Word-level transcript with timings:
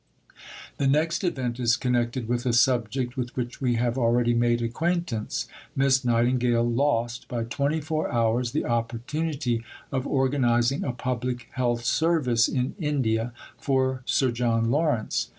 The 0.77 0.87
next 0.87 1.23
event 1.23 1.59
is 1.59 1.77
connected 1.77 2.27
with 2.27 2.47
a 2.47 2.53
subject 2.53 3.15
with 3.15 3.35
which 3.35 3.61
we 3.61 3.75
have 3.75 3.99
already 3.99 4.33
made 4.33 4.63
acquaintance. 4.63 5.47
Miss 5.75 6.03
Nightingale 6.03 6.67
"lost 6.67 7.27
by 7.27 7.43
24 7.43 8.11
hours 8.11 8.51
the 8.51 8.65
opportunity 8.65 9.63
of 9.91 10.07
organizing 10.07 10.83
a 10.83 10.91
Public 10.91 11.49
Health 11.51 11.85
Service 11.85 12.47
in 12.47 12.73
India 12.79 13.31
for 13.59 14.01
Sir 14.07 14.31
John 14.31 14.71
Lawrence." 14.71 15.29